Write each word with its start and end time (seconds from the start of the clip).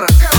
gotta. 0.00 0.35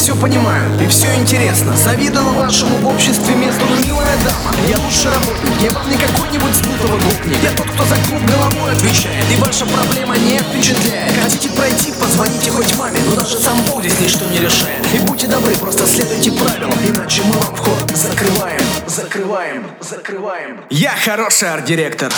Все 0.00 0.16
понимаю, 0.16 0.64
и 0.80 0.86
все 0.88 1.14
интересно. 1.16 1.76
Завидовал 1.76 2.32
вашему 2.32 2.74
в 2.78 2.86
обществе 2.86 3.34
месту 3.34 3.62
милая 3.84 4.16
дама, 4.24 4.56
я 4.66 4.78
лучше 4.78 5.10
работник 5.10 5.60
Я 5.60 5.70
вам 5.72 5.90
не 5.90 5.96
какой-нибудь 5.96 6.54
сбутого 6.54 6.96
гопник 6.96 7.36
Я 7.42 7.50
тот, 7.50 7.66
кто 7.70 7.84
за 7.84 7.96
клуб 8.08 8.22
головой 8.24 8.72
отвечает 8.72 9.24
И 9.30 9.36
ваша 9.36 9.66
проблема 9.66 10.16
не 10.16 10.38
впечатляет. 10.38 11.12
Хотите 11.22 11.50
пройти, 11.50 11.92
позвоните 12.00 12.50
хоть 12.50 12.74
маме 12.78 12.98
Но 13.10 13.16
даже 13.16 13.38
сам 13.38 13.60
Бог 13.64 13.80
здесь 13.80 14.00
ничто 14.00 14.24
не 14.30 14.38
решает. 14.38 14.86
И 14.94 14.98
будьте 15.00 15.26
добры, 15.26 15.54
просто 15.56 15.86
следуйте 15.86 16.32
правилам 16.32 16.78
Иначе 16.88 17.22
мы 17.24 17.32
вам 17.34 17.54
вход 17.54 17.94
закрываем 17.94 18.60
Закрываем, 18.86 19.66
закрываем. 19.80 20.60
Я 20.70 20.94
хороший 20.96 21.52
арт-директор 21.52 22.10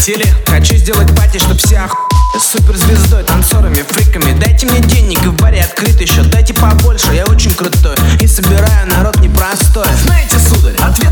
хотели? 0.00 0.24
Хочу 0.46 0.76
сделать 0.76 1.14
пати, 1.14 1.38
чтоб 1.38 1.58
все 1.58 1.78
оху... 1.78 1.96
Суперзвездой, 2.38 3.22
танцорами, 3.24 3.84
фриками. 3.86 4.32
Дайте 4.40 4.64
мне 4.66 4.80
денег 4.80 5.22
и 5.24 5.28
в 5.28 5.34
баре 5.34 5.60
открыт 5.62 6.00
еще. 6.00 6.22
Дайте 6.22 6.54
побольше, 6.54 7.12
я 7.12 7.24
очень 7.26 7.52
крутой. 7.52 7.96
И 8.20 8.26
собираю 8.26 8.88
народ 8.88 9.20
непростой. 9.20 9.88
Знаете, 10.04 10.38
сударь, 10.38 10.76
ответ 10.76 11.09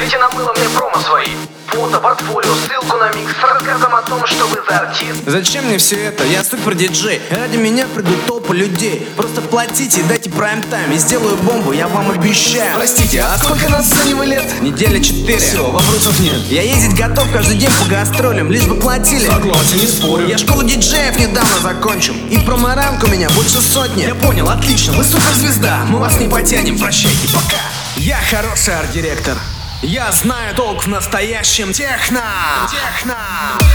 нужны? 0.00 0.10
Да, 0.10 0.10
шлите 0.10 0.18
на 0.18 0.30
мыло 0.30 0.52
мне 0.56 0.68
промо 0.76 0.98
свои. 1.00 1.28
Фото, 1.68 2.00
портфолио, 2.00 2.52
ссылку 2.66 2.96
на 2.96 3.12
микс 3.12 3.32
с 3.32 3.42
рассказом 3.42 3.94
о 3.94 4.02
том, 4.02 4.26
что 4.26 4.44
вы 4.46 4.60
за 4.68 4.78
артист. 4.80 5.20
Зачем 5.24 5.66
мне 5.66 5.78
все 5.78 6.02
это? 6.06 6.24
Я 6.24 6.42
супер 6.42 6.74
диджей 6.74 7.22
Ради 7.30 7.58
меня 7.58 7.86
придут 7.86 8.26
толпы 8.26 8.56
людей 8.56 9.08
Просто 9.16 9.40
платите 9.40 10.00
и 10.00 10.02
дайте 10.02 10.30
прайм-тайм 10.30 10.90
И 10.92 10.96
сделаю 10.96 11.36
бомбу, 11.36 11.70
я 11.70 11.86
вам 11.86 12.10
обещаю 12.10 12.74
Простите, 12.74 13.20
а 13.20 13.38
сколько 13.38 13.68
на 13.68 13.84
сцене 13.84 14.16
вы 14.16 14.26
лет? 14.26 14.42
Неделя 14.60 15.00
четыре 15.00 15.38
Все, 15.38 15.64
вопросов 15.64 16.18
нет 16.18 16.40
Я 16.48 16.62
ездить 16.62 16.98
готов 16.98 17.30
каждый 17.32 17.56
день 17.56 17.70
по 17.70 17.88
гастролям 17.88 18.50
Лишь 18.50 18.64
бы 18.64 18.74
платили 18.74 19.28
Согласен, 19.28 19.78
не 19.78 19.86
спорю. 19.86 20.26
Я 20.26 20.38
школу 20.38 20.64
диджеев 20.64 21.20
недавно 21.20 21.60
закончил 21.62 22.14
И 22.30 22.38
проморанг 22.38 23.04
у 23.04 23.06
меня 23.06 23.30
больше 23.30 23.60
сотни 23.60 24.02
Я 24.02 24.16
понял, 24.16 24.48
отлично, 24.48 24.92
вы 24.94 25.04
суперзвезда 25.04 25.84
Мы 25.88 26.00
вас 26.00 26.18
не 26.18 26.26
потянем, 26.26 26.80
прощайте, 26.80 27.28
пока 27.32 27.60
Я 27.94 28.18
хороший 28.28 28.76
арт-директор 28.76 29.36
Я 29.82 30.12
знаю 30.12 30.54
толк 30.54 30.84
в 30.84 30.88
настоящем 30.88 31.72
техно. 31.72 32.22
Техно. 32.70 33.16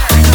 Великий 0.08 0.25